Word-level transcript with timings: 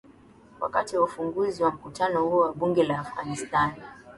wakati 0.59 0.97
wa 0.97 1.03
ufunguzi 1.03 1.63
wa 1.63 1.71
mkutano 1.71 2.23
huo 2.25 2.39
wa 2.39 2.53
bunge 2.53 2.83
la 2.83 2.99
afghanistan 2.99 3.71